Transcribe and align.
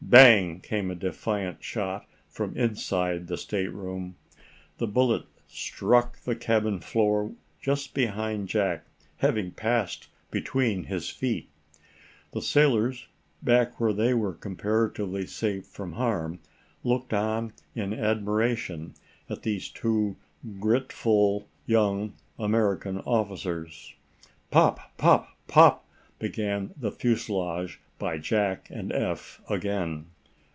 Bang! 0.03 0.59
came 0.59 0.91
a 0.91 0.95
defiant 0.95 1.63
shot 1.63 2.05
from 2.27 2.57
inside 2.57 3.27
the 3.27 3.37
stateroom. 3.37 4.17
The 4.77 4.87
bullet 4.87 5.23
struck 5.47 6.17
the 6.25 6.35
cabin 6.35 6.81
floor 6.81 7.31
just 7.61 7.93
behind 7.93 8.49
Jack, 8.49 8.83
having 9.19 9.51
passed 9.51 10.09
between 10.29 10.83
his 10.85 11.09
feet. 11.09 11.47
The 12.33 12.41
sailors, 12.41 13.07
back 13.41 13.79
where 13.79 13.93
they 13.93 14.13
were 14.13 14.33
comparatively 14.33 15.25
safe 15.27 15.65
from 15.65 15.93
harm, 15.93 16.39
looked 16.83 17.13
on 17.13 17.53
in 17.73 17.93
admiration 17.93 18.95
at 19.29 19.43
these 19.43 19.69
two 19.69 20.17
grit 20.59 20.91
full 20.91 21.47
young 21.65 22.15
American 22.37 22.97
officers. 23.05 23.93
Pop 24.49 24.97
pop 24.97 25.29
pop! 25.47 25.87
began 26.19 26.71
the 26.77 26.91
fusilade 26.91 27.69
by 27.97 28.17
Jack 28.17 28.67
and 28.71 28.91
Eph 28.91 29.41
again. 29.49 30.05